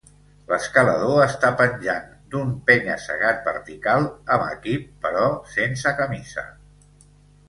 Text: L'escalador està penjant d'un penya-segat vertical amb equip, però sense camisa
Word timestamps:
L'escalador 0.51 1.19
està 1.25 1.49
penjant 1.57 2.07
d'un 2.35 2.55
penya-segat 2.69 3.43
vertical 3.49 4.05
amb 4.37 4.47
equip, 4.53 4.87
però 5.05 5.27
sense 5.57 5.93
camisa 6.01 6.47